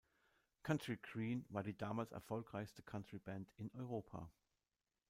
Country 0.63 0.97
Green 0.99 1.45
war 1.49 1.61
die 1.61 1.77
damals 1.77 2.11
erfolgreichste 2.11 2.81
Country-Band 2.81 3.51
in 3.57 3.69
Europa. 3.75 4.31